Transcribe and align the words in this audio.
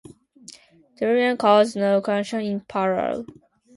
Dujuan 0.95 1.37
caused 1.37 1.75
no 1.75 2.01
casualties 2.01 2.49
in 2.53 2.61
Palau. 2.61 3.23